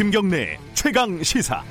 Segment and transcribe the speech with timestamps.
[0.00, 1.62] 김경래 최강 시사.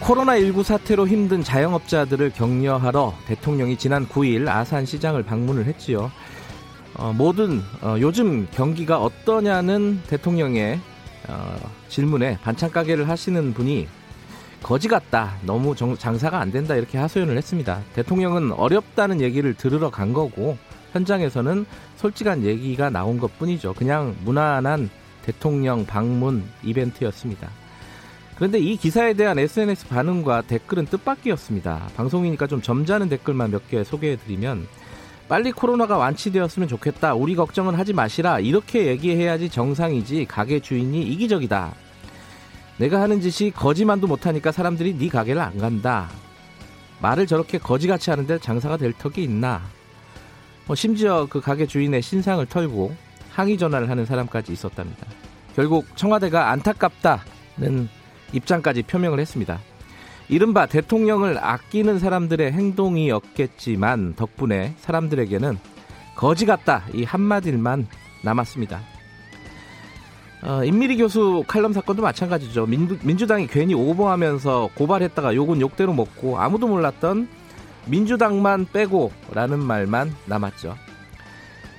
[0.00, 6.10] 코로나19 사태로 힘든 자영업자들을 격려하러 대통령이 지난 9일 아산 시장을 방문을 했지요.
[6.94, 10.80] 어, 모든 어, 요즘 경기가 어떠냐는 대통령의
[11.28, 13.88] 어, 질문에 반찬 가게를 하시는 분이
[14.62, 15.34] 거지 같다.
[15.42, 16.74] 너무 정, 장사가 안 된다.
[16.76, 17.80] 이렇게 하소연을 했습니다.
[17.94, 20.56] 대통령은 어렵다는 얘기를 들으러 간 거고
[20.92, 21.66] 현장에서는
[21.96, 23.74] 솔직한 얘기가 나온 것 뿐이죠.
[23.74, 24.90] 그냥 무난한
[25.24, 27.48] 대통령 방문 이벤트였습니다.
[28.36, 31.90] 그런데 이 기사에 대한 SNS 반응과 댓글은 뜻밖이었습니다.
[31.96, 34.66] 방송이니까 좀 점잖은 댓글만 몇 개 소개해드리면
[35.28, 37.14] 빨리 코로나가 완치되었으면 좋겠다.
[37.14, 38.40] 우리 걱정은 하지 마시라.
[38.40, 40.26] 이렇게 얘기해야지 정상이지.
[40.26, 41.72] 가게 주인이 이기적이다.
[42.78, 46.08] 내가 하는 짓이 거지만도 못하니까 사람들이 네 가게를 안 간다.
[47.00, 49.62] 말을 저렇게 거지같이 하는데 장사가 될 턱이 있나.
[50.66, 52.94] 뭐 심지어 그 가게 주인의 신상을 털고
[53.30, 55.06] 항의 전화를 하는 사람까지 있었답니다.
[55.54, 57.88] 결국 청와대가 안타깝다는
[58.32, 59.60] 입장까지 표명을 했습니다.
[60.28, 65.58] 이른바 대통령을 아끼는 사람들의 행동이었겠지만 덕분에 사람들에게는
[66.14, 67.86] 거지 같다 이 한마디만
[68.22, 68.91] 남았습니다.
[70.44, 72.66] 어, 임미리 교수 칼럼 사건도 마찬가지죠.
[72.66, 77.28] 민주, 민주당이 괜히 오버하면서 고발했다가 욕은 욕대로 먹고 아무도 몰랐던
[77.86, 80.76] 민주당만 빼고라는 말만 남았죠.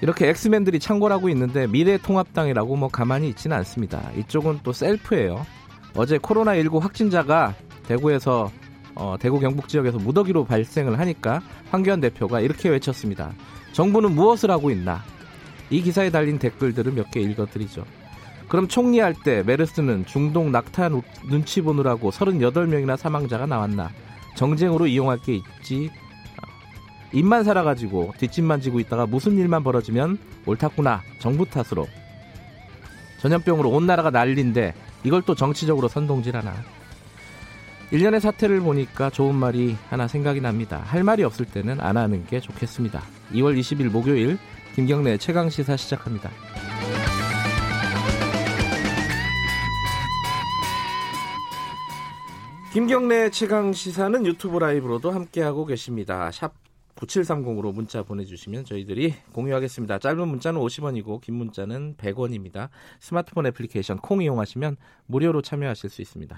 [0.01, 4.01] 이렇게 엑스맨들이 창궐하고 있는데 미래통합당이라고 뭐 가만히 있지는 않습니다.
[4.17, 5.45] 이쪽은 또 셀프예요.
[5.95, 7.55] 어제 코로나19 확진자가
[7.87, 8.49] 대구에서
[8.95, 11.41] 어, 대구 경북 지역에서 무더기로 발생을 하니까
[11.71, 13.33] 황교안 대표가 이렇게 외쳤습니다.
[13.73, 15.01] 정부는 무엇을 하고 있나?
[15.69, 17.83] 이 기사에 달린 댓글들을 몇 개 읽어드리죠.
[18.47, 20.89] 그럼 총리할 때 메르스는 중동 낙타
[21.29, 23.89] 눈치 보느라고 38명이나 사망자가 나왔나?
[24.35, 25.89] 정쟁으로 이용할 게 있지.
[27.13, 31.01] 입만 살아가지고 뒷짐만 지고 있다가 무슨 일만 벌어지면 옳았구나.
[31.19, 31.87] 정부 탓으로.
[33.19, 34.73] 전염병으로 온 나라가 난린데
[35.03, 36.53] 이걸 또 정치적으로 선동질하나.
[37.91, 40.81] 일련의 사태를 보니까 좋은 말이 하나 생각이 납니다.
[40.85, 43.01] 할 말이 없을 때는 안 하는 게 좋겠습니다.
[43.33, 44.39] 2월 20일 목요일
[44.73, 46.31] 김경래 최강 시사 시작합니다.
[52.73, 56.31] 김경래 최강 시사는 유튜브 라이브로도 함께하고 계십니다.
[56.31, 56.55] 샵
[56.95, 59.99] 9730으로 문자 보내주시면 저희들이 공유하겠습니다.
[59.99, 62.69] 짧은 문자는 50원이고 긴 문자는 100원입니다.
[62.99, 66.35] 스마트폰 애플리케이션 콩 이용하시면 무료로 참여하실 수 있습니다.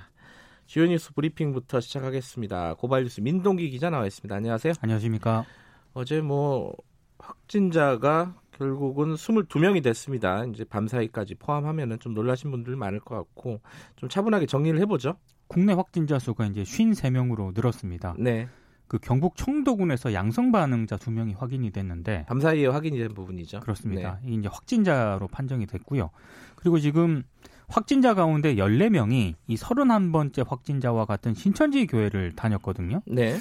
[0.66, 2.74] 주요 뉴스 브리핑부터 시작하겠습니다.
[2.74, 4.36] 고발 뉴스 민동기 기자 나와 있습니다.
[4.36, 4.74] 안녕하세요.
[4.82, 5.46] 안녕하십니까.
[5.94, 6.76] 어제 뭐
[7.18, 10.44] 확진자가 결국은 22명이 됐습니다.
[10.44, 13.62] 이제 밤사이까지 포함하면은 좀 놀라신 분들 많을 것 같고
[13.96, 15.16] 좀 차분하게 정리를 해보죠.
[15.48, 18.16] 국내 확진자 수가 이제 53명으로 늘었습니다.
[18.18, 18.48] 네.
[18.88, 23.62] 그 경북 청도군에서 양성 반응자 두 명이 확인이 됐는데 밤 사이에 확인이 된 부분이죠.
[23.62, 24.20] 그렇습니다.
[24.24, 24.34] 네.
[24.34, 26.12] 이제 확진자로 판정이 됐고요.
[26.56, 27.24] 그리고 지금
[27.68, 33.02] 확진자 가운데 14명이 이 31번째 확진자와 같은 신천지 교회를 다녔거든요.
[33.06, 33.36] 네.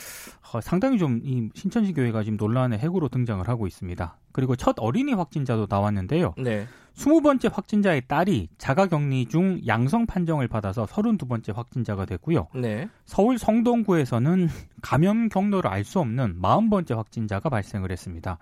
[0.52, 4.16] 어, 상당히 좀 이 신천지 교회가 지금 논란의 핵으로 등장을 하고 있습니다.
[4.32, 6.34] 그리고 첫 어린이 확진자도 나왔는데요.
[6.38, 6.66] 네.
[6.96, 12.48] 20번째 확진자의 딸이 자가격리 중 양성 판정을 받아서 32번째 확진자가 됐고요.
[12.54, 12.88] 네.
[13.04, 14.48] 서울 성동구에서는
[14.82, 18.38] 감염 경로를 알 수 없는 40번째 확진자가 발생을 했습니다.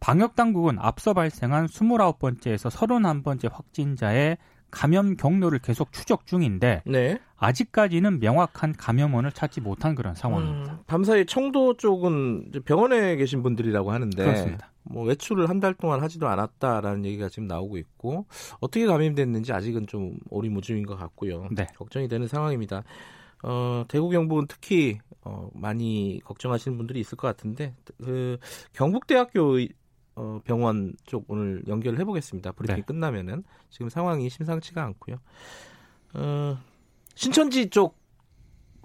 [0.00, 4.36] 방역 당국은 앞서 발생한 29번째에서 31번째 확진자의
[4.74, 7.18] 감염 경로를 계속 추적 중인데 네.
[7.36, 10.72] 아직까지는 명확한 감염원을 찾지 못한 그런 상황입니다.
[10.72, 14.70] 음, 밤사이 청도 쪽은 병원에 계신 분들이라고 하는데 그렇습니다.
[14.82, 18.26] 뭐 외출을 한 달 동안 하지도 않았다라는 얘기가 지금 나오고 있고
[18.60, 21.48] 어떻게 감염됐는지 아직은 좀 오리무중인 것 같고요.
[21.52, 21.66] 네.
[21.76, 22.82] 걱정이 되는 상황입니다.
[23.42, 28.38] 어, 대구 경북은 특히 어, 많이 걱정하시는 분들이 있을 것 같은데 그
[28.72, 29.58] 경북대학교
[30.16, 32.52] 어, 병원 쪽 오늘 연결을 해보겠습니다.
[32.52, 32.82] 브리핑 네.
[32.82, 35.16] 끝나면은 지금 상황이 심상치가 않고요.
[36.14, 36.58] 어,
[37.14, 37.98] 신천지 쪽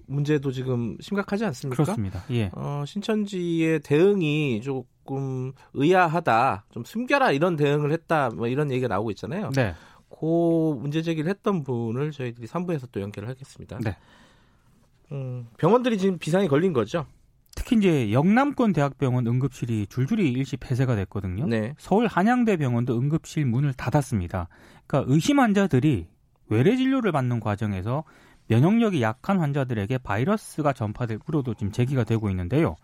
[0.07, 1.83] 문제도 지금 심각하지 않습니까?
[1.83, 2.23] 그렇습니다.
[2.31, 2.49] 예.
[2.53, 9.51] 어, 신천지의 대응이 조금 의아하다, 좀 숨겨라 이런 대응을 했다, 뭐 이런 얘기가 나오고 있잖아요.
[9.55, 9.75] 네.
[10.09, 13.77] 그 문제 제기를 했던 분을 저희들이 3부에서 또 연결을 하겠습니다.
[13.83, 13.95] 네.
[15.11, 17.05] 음, 병원들이 지금 비상이 걸린 거죠?
[17.59, 21.45] 특히 이제 영남권 대학병원 응급실이 줄줄이 일시 폐쇄가 됐거든요.
[21.45, 21.73] 네.
[21.77, 24.47] 서울 한양대 병원도 응급실 문을 닫았습니다.
[24.87, 26.07] 그러니까 의심 환자들이
[26.47, 28.05] 외래 진료를 받는 과정에서
[28.47, 32.77] 면역력이 약한 환자들에게 바이러스가 전파될 우려도 지금 제기가 되고 있는데요.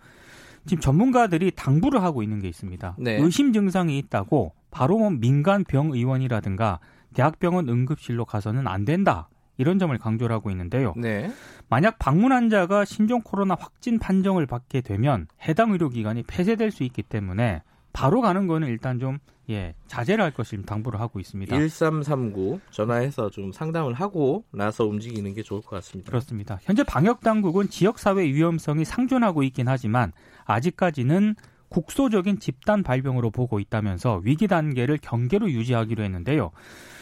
[0.66, 2.98] 지금 전문가들이 당부를 하고 있는 게 있습니다.
[3.00, 3.18] 네.
[3.22, 6.80] 의심 증상이 있다고 바로 뭐 민간 병의원이라든가
[7.14, 9.30] 대학병원 응급실로 가서는 안 된다.
[9.58, 10.94] 이런 점을 강조를 하고 있는데요.
[10.98, 11.32] 네.
[11.70, 17.62] 만약 방문 환자가 신종 코로나 확진 판정을 받게 되면 해당 의료기관이 폐쇄될 수 있기 때문에
[17.94, 19.20] 바로 가는 거는 일단 좀
[19.50, 21.56] 예, 자제를 할 것을 당부를 하고 있습니다.
[21.56, 26.10] 1339 전화해서 좀 상담을 하고 나서 움직이는 게 좋을 것 같습니다.
[26.10, 26.60] 그렇습니다.
[26.64, 30.12] 현재 방역 당국은 지역 사회 위험성이 상존하고 있긴 하지만
[30.46, 31.36] 아직까지는
[31.70, 36.52] 국소적인 집단 발병으로 보고 있다면서 위기 단계를 경계로 유지하기로 했는데요.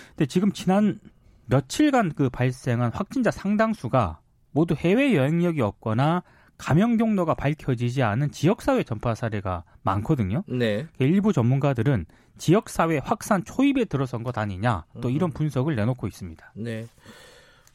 [0.10, 1.00] 근데 지금 지난
[1.46, 4.20] 며칠간 그 발생한 확진자 상당수가
[4.52, 6.24] 모두 해외 여행력이 없거나
[6.58, 10.44] 감염 경로가 밝혀지지 않은 지역사회 전파 사례가 많거든요.
[10.48, 10.88] 네.
[11.00, 12.06] 일부 전문가들은
[12.38, 15.34] 지역사회 확산 초입에 들어선 것 아니냐 또 이런 음.
[15.34, 16.54] 분석을 내놓고 있습니다.
[16.56, 16.88] 네.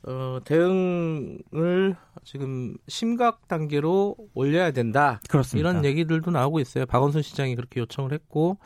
[0.05, 5.21] 어, 대응을 지금 심각 단계로 올려야 된다.
[5.29, 5.69] 그렇습니다.
[5.69, 6.87] 이런 얘기들도 나오고 있어요.
[6.87, 8.59] 박원순 시장이 그렇게 요청을 했고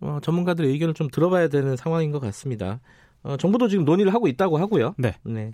[0.00, 2.80] 어, 전문가들의 의견을 좀 들어봐야 되는 상황인 것 같습니다.
[3.22, 4.94] 어, 정부도 지금 논의를 하고 있다고 하고요.
[4.98, 5.14] 네.
[5.24, 5.52] 네.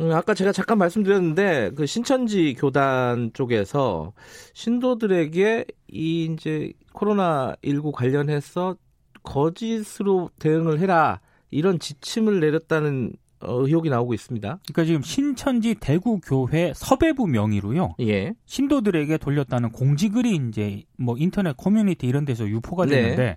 [0.00, 4.12] 음, 아까 제가 잠깐 말씀드렸는데 그 신천지 교단 쪽에서
[4.54, 8.76] 신도들에게 이 이제 코로나 19 관련해서
[9.22, 14.58] 거짓으로 대응을 해라 이런 지침을 내렸다는 어, 의혹이 나오고 있습니다.
[14.66, 17.94] 그러니까 지금 신천지 대구 교회 서배부 명의로요.
[18.00, 18.34] 예.
[18.44, 22.96] 신도들에게 돌렸다는 공지글이 이제 뭐 인터넷 커뮤니티 이런 데서 유포가 네.
[22.96, 23.36] 되는데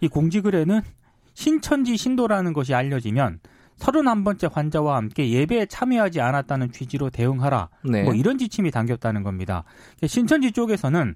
[0.00, 0.82] 이 공지글에는
[1.38, 3.38] 신천지 신도라는 것이 알려지면
[3.78, 7.68] 31번째 환자와 함께 예배에 참여하지 않았다는 취지로 대응하라.
[7.84, 8.02] 네.
[8.02, 9.62] 뭐 이런 지침이 담겼다는 겁니다.
[10.04, 11.14] 신천지 쪽에서는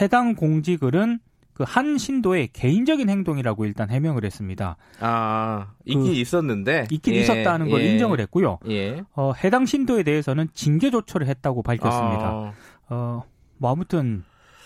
[0.00, 1.20] 해당 공지글은
[1.54, 4.76] 그 한 신도의 개인적인 행동이라고 일단 해명을 했습니다.
[4.98, 8.58] 아 있긴 그 있었는데 있긴 예, 있었다는 걸 예, 인정을 했고요.
[8.68, 9.02] 예.
[9.14, 12.26] 어, 해당 신도에 대해서는 징계 조처를 했다고 밝혔습니다.
[12.26, 12.52] 아,
[12.88, 13.22] 어,
[13.58, 14.24] 뭐 아무튼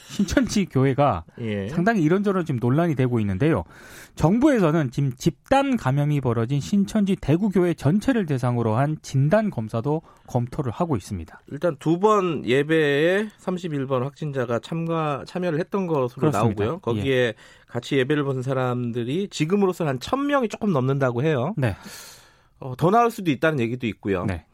[0.08, 1.68] 신천지 교회가 예.
[1.68, 3.64] 상당히 이런저런 지금 논란이 되고 있는데요.
[4.14, 11.40] 정부에서는 지금 집단 감염이 벌어진 신천지 대구교회 전체를 대상으로 한 진단 검사도 검토를 하고 있습니다.
[11.50, 16.62] 일단 두 번 예배에 31번 확진자가 참가 참여를 했던 것으로 그렇습니다.
[16.64, 16.78] 나오고요.
[16.80, 17.34] 거기에
[17.66, 21.54] 같이 예배를 본 사람들이 지금으로서는 한 1000명이 조금 넘는다고 해요.
[21.56, 21.74] 네.
[22.58, 24.24] 어, 더 나올 수도 있다는 얘기도 있고요.
[24.24, 24.44] 네.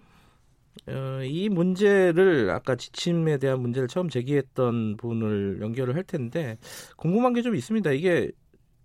[0.88, 6.58] 어, 이 문제를 아까 지침에 대한 문제를 처음 제기했던 분을 연결을 할 텐데
[6.96, 7.92] 궁금한 게 좀 있습니다.
[7.92, 8.30] 이게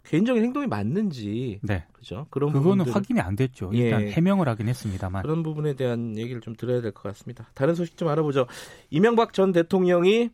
[0.04, 1.84] 개인적인 행동이 맞는지 네.
[1.92, 2.28] 그죠?
[2.30, 3.72] 그런 그거는 부분들을- 확인이 안 됐죠.
[3.74, 3.78] 예.
[3.80, 5.22] 일단 해명을 하긴 했습니다만.
[5.24, 7.50] 그런 부분에 대한 얘기를 좀 들어야 될 것 같습니다.
[7.54, 8.48] 다른 소식 좀 알아보죠.
[8.90, 10.30] 이명박 전 대통령이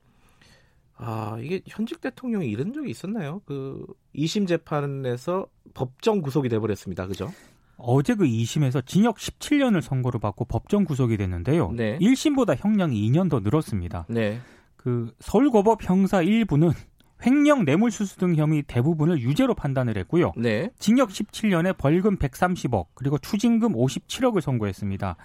[0.96, 3.42] 아 이게 현직 대통령이 이런 적이 있었나요?
[3.46, 3.86] 그
[4.16, 7.08] 2심 재판에서 법정 구속이 돼 버렸습니다.
[7.08, 7.32] 그죠?
[7.78, 11.72] 어제 그 2심에서 징역 17년을 선고를 받고 법정 구속이 됐는데요.
[11.72, 11.98] 네.
[12.00, 14.06] 1심보다 형량이 2년 더 늘었습니다.
[14.10, 14.40] 네.
[14.78, 16.74] 그 서울고법 형사 1부는
[17.26, 20.34] 횡령 뇌물수수 등 혐의 대부분을 유죄로 판단을 했고요.
[20.36, 20.70] 네.
[20.78, 25.16] 징역 17년에 벌금 130억 그리고 추징금 57억을 선고했습니다.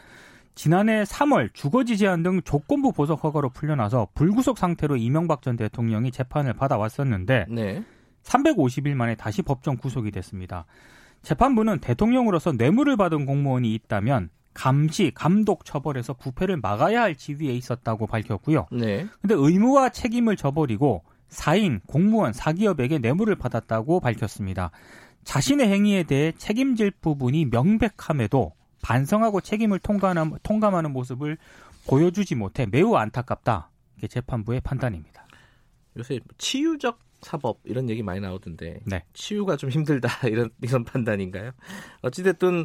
[0.54, 6.52] 지난해 3월 주거지 제한 등 조건부 보석 허가로 풀려나서 불구속 상태로 이명박 전 대통령이 재판을
[6.52, 7.84] 받아왔었는데 네.
[8.24, 10.66] 350일 만에 다시 법정 구속이 됐습니다.
[11.22, 18.66] 재판부는 대통령으로서 뇌물을 받은 공무원이 있다면 감시, 감독 처벌에서 부패를 막아야 할 지위에 있었다고 밝혔고요.
[18.72, 19.06] 네.
[19.20, 24.70] 근데 의무와 책임을 저버리고 사인, 공무원, 사기업에게 뇌물을 받았다고 밝혔습니다.
[25.24, 31.36] 자신의 행위에 대해 책임질 부분이 명백함에도 반성하고 책임을 통감하는, 모습을
[31.86, 33.70] 보여주지 못해 매우 안타깝다.
[33.96, 35.26] 이게 재판부의 판단입니다.
[35.96, 39.02] 요새 치유적 사법 이런 얘기 많이 나오던데 네.
[39.12, 41.50] 치유가 좀 힘들다 이런 이런 판단인가요?
[42.02, 42.64] 어찌됐든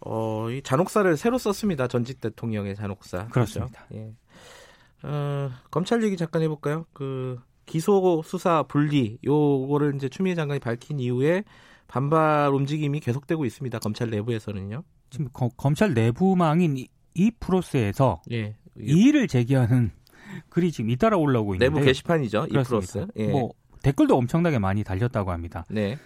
[0.00, 1.88] 어, 이 잔혹사를 새로 썼습니다.
[1.88, 3.28] 전직 대통령의 잔혹사.
[3.28, 3.86] 그렇습니다.
[3.88, 4.04] 그렇죠?
[4.04, 4.14] 예.
[5.02, 6.86] 어, 검찰 얘기 잠깐 해볼까요?
[6.92, 11.44] 그 기소 수사 분리 요거를 이제 추미애 장관이 밝힌 이후에
[11.88, 13.78] 반발 움직임이 계속되고 있습니다.
[13.78, 14.82] 검찰 내부에서는요.
[15.10, 18.56] 지금 거- 검찰 내부망인 이, 이 프로스에서 예.
[18.78, 19.92] 이의를 제기하는
[20.50, 22.46] 글이 지금 잇따라 올라오고 있는데 내부 게시판이죠.
[22.50, 22.52] 이.
[22.64, 23.06] 프로스.
[23.16, 23.28] 예.
[23.28, 23.52] 뭐
[23.86, 25.64] 댓글도 엄청나게 많이 달렸다고 합니다.
[25.68, 25.96] 네.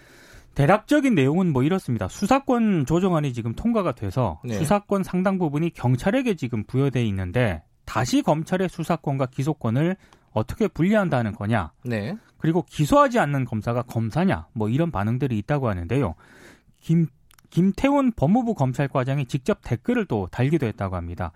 [0.53, 2.07] 대략적인 내용은 뭐 이렇습니다.
[2.07, 4.53] 수사권 조정안이 지금 통과가 돼서 네.
[4.53, 9.95] 수사권 상당 부분이 경찰에게 지금 부여돼 있는데 다시 검찰의 수사권과 기소권을
[10.31, 11.71] 어떻게 분리한다는 거냐?
[11.83, 12.15] 네.
[12.37, 14.47] 그리고 기소하지 않는 검사가 검사냐?
[14.53, 16.13] 뭐 이런 반응들이 있다고 하는데요.
[16.81, 17.07] 김
[17.49, 21.31] 김태훈 법무부 검찰과장이 직접 댓글을 또 달기도 했다고 합니다.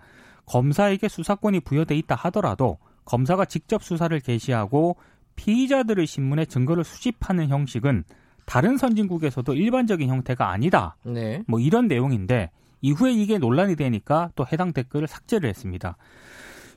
[0.46, 4.96] 검사에게 수사권이 부여돼 있다 하더라도 검사가 직접 수사를 개시하고
[5.36, 8.04] 피의자들의 신문에 증거를 수집하는 형식은
[8.46, 10.96] 다른 선진국에서도 일반적인 형태가 아니다.
[11.04, 11.42] 네.
[11.46, 12.50] 뭐 이런 내용인데
[12.80, 15.96] 이후에 이게 논란이 되니까 또 해당 댓글을 삭제를 했습니다.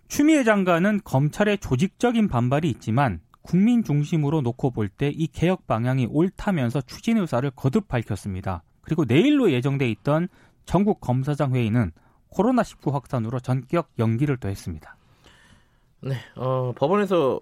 [0.07, 6.81] 추미애 장관은 검찰의 조직적인 반발이 있지만 국민 중심으로 놓고 볼 때 이 개혁 방향이 옳다면서
[6.81, 8.63] 추진 의사를 거듭 밝혔습니다.
[8.81, 10.27] 그리고 내일로 예정돼 있던
[10.65, 11.91] 전국 검사장 회의는
[12.31, 14.95] 코로나19 확산으로 전격 연기를 또 했습니다.
[16.01, 17.39] 네, 어, 법원에서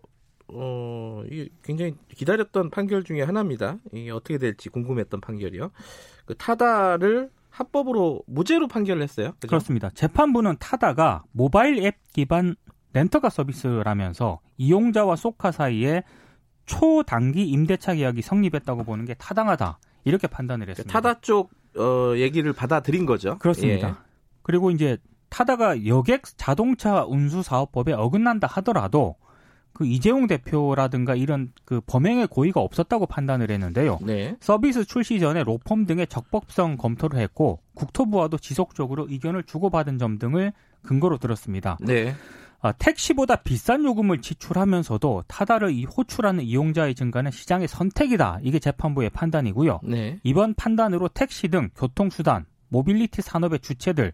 [0.50, 3.78] 어, 이게 굉장히 기다렸던 판결 중에 하나입니다.
[3.92, 5.72] 이게 어떻게 될지 궁금했던 판결이요.
[6.26, 9.34] 그 타다를 합법으로 무죄로 판결을 했어요.
[9.40, 9.48] 그죠?
[9.48, 12.56] 그렇습니다 재판부는 타다가 모바일 앱 기반
[12.94, 16.04] 렌터카 서비스라면서 이용자와 소카 사이에
[16.66, 20.92] 초단기 임대차 계약이 성립했다고 보는 게 타당하다 이렇게 판단을 했습니다.
[20.94, 23.38] 타다 쪽 어, 얘기를 받아들인 거죠.
[23.40, 23.90] 그렇습니다.
[23.90, 23.94] 예.
[24.44, 24.98] 그리고 이제
[25.30, 29.16] 타다가 여객 자동차 운수 사업법에 어긋난다 하더라도
[29.78, 34.00] 그 이재웅 대표라든가 이런 그 범행의 고의가 없었다고 판단을 했는데요.
[34.02, 34.36] 네.
[34.40, 41.20] 서비스 출시 전에 로펌 등의 적법성 검토를 했고 국토부와도 지속적으로 의견을 주고받은 점 등을 근거로
[41.20, 41.78] 들었습니다.
[41.80, 42.16] 네.
[42.60, 48.40] 아, 택시보다 비싼 요금을 지출하면서도 타다를 이 호출하는 이용자의 증가는 시장의 선택이다.
[48.42, 49.82] 이게 재판부의 판단이고요.
[49.84, 50.18] 네.
[50.24, 54.12] 이번 판단으로 택시 등 교통수단, 모빌리티 산업의 주체들,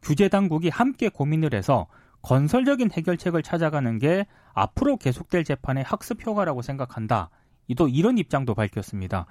[0.00, 1.86] 규제 당국이 함께 고민을 해서
[2.22, 7.30] 건설적인 해결책을 찾아가는 게 앞으로 계속될 재판의 학습 효과라고 생각한다.
[7.76, 9.26] 또 이런 입장도 밝혔습니다.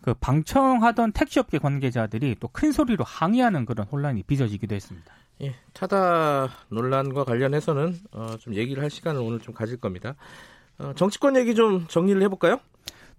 [0.00, 5.12] 그 방청하던 택시업계 관계자들이 또 큰 소리로 항의하는 그런 혼란이 빚어지기도 했습니다.
[5.42, 10.14] 예, 타다 논란과 관련해서는 어, 좀 얘기를 할 시간을 오늘 좀 가질 겁니다.
[10.78, 12.60] 어, 정치권 얘기 좀 정리를 해볼까요?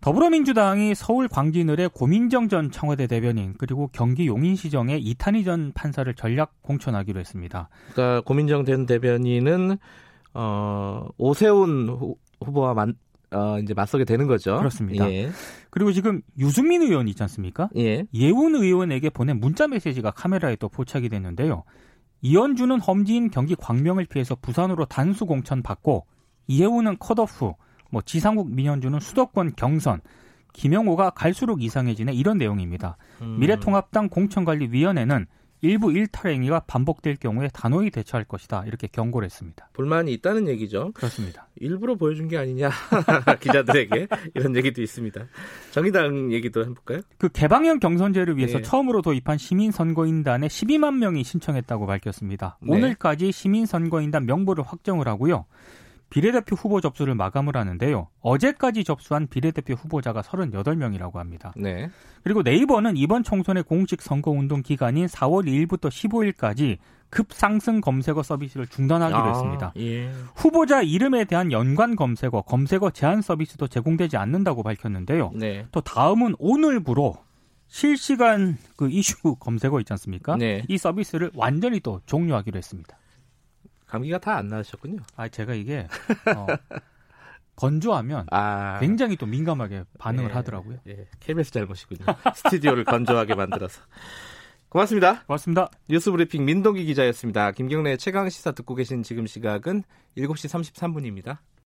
[0.02, 7.20] 더불어민주당이 서울 광진을의 고민정 전 청와대 대변인 그리고 경기 용인시정의 이탄희 전 판사를 전략 공천하기로
[7.20, 7.70] 했습니다.
[7.94, 9.78] 그러니까 고민정 전 대변인은
[10.34, 12.94] 어, 오세훈 후보와 만,
[13.32, 14.58] 어, 이제 맞서게 되는 거죠.
[14.58, 15.12] 그렇습니다.
[15.12, 15.30] 예.
[15.72, 17.70] 그리고 지금 유승민 의원 있지 않습니까?
[17.76, 18.06] 예.
[18.14, 21.64] 예운 의원에게 보낸 문자 메시지가 카메라에 또 포착이 됐는데요.
[22.22, 26.06] 이현주는 험지인 경기 광명을 피해서 부산으로 단수 공천 받고
[26.48, 27.54] 이해우는 컷오프,
[27.90, 30.02] 뭐 지상국 민현주는 수도권 경선,
[30.54, 32.98] 김영호가 갈수록 이상해지네 이런 내용입니다.
[33.22, 33.38] 음.
[33.40, 35.28] 미래통합당 공천관리위원회는
[35.62, 39.70] 일부 일탈 행위가 반복될 경우에 단호히 대처할 것이다 이렇게 경고를 했습니다.
[39.74, 40.92] 불만이 있다는 얘기죠.
[40.94, 41.48] 그렇습니다.
[41.56, 42.70] 일부러 보여준 게 아니냐
[43.42, 45.26] 기자들에게 이런 얘기도 있습니다.
[45.72, 47.02] 정의당 얘기도 해볼까요?
[47.18, 48.64] 그 개방형 경선제를 위해서 네.
[48.64, 52.60] 처음으로 도입한 시민선거인단에 12만 명이 신청했다고 밝혔습니다.
[52.62, 52.74] 네.
[52.74, 55.46] 오늘까지 시민선거인단 명부를 확정을 하고요.
[56.10, 58.08] 비례대표 후보 접수를 마감을 하는데요.
[58.22, 61.54] 어제까지 접수한 비례대표 후보자가 38명이라고 합니다.
[61.58, 61.90] 네.
[62.24, 66.78] 그리고 네이버는 이번 총선의 공식 선거운동 기간인 4월 2일부터 15일까지
[67.10, 69.74] 급상승 검색어 서비스를 중단하기로 아, 했습니다.
[69.78, 70.12] 예.
[70.36, 75.32] 후보자 이름에 대한 연관 검색어, 검색어 제한 서비스도 제공되지 않는다고 밝혔는데요.
[75.36, 75.66] 네.
[75.72, 77.16] 또 다음은 오늘부로
[77.68, 80.36] 실시간 그 이슈 검색어 있지 않습니까?
[80.36, 80.64] 네.
[80.68, 82.98] 이 서비스를 완전히 또 종료하기로 했습니다.
[83.88, 85.00] 감기가 다 안 나으셨군요.
[85.16, 85.88] 아, 제가 이게
[86.36, 86.46] 어,
[87.56, 88.80] 건조하면 아...
[88.80, 90.78] 굉장히 또 민감하게 반응을 예, 하더라고요.
[90.88, 92.06] 예, KBS 잘못이군요.
[92.36, 93.82] 스튜디오를 건조하게 만들어서.
[94.70, 95.24] 고맙습니다.
[95.24, 95.72] 고맙습니다.
[95.90, 97.52] 뉴스 브리핑 민동기 기자였습니다.
[97.52, 99.84] 김경래 최강 시사 듣고 계신 지금 시각은
[100.18, 101.38] 7시 33분입니다.